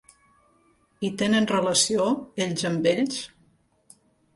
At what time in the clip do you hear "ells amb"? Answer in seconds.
2.49-2.93